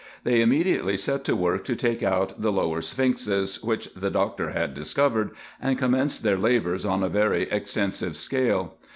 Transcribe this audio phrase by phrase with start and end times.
[0.23, 4.73] They immediately set to work to take out the lower Sphinxes, which the Doctor had
[4.73, 5.29] discovered,
[5.61, 8.77] and commenced their labours on a very extensive scale.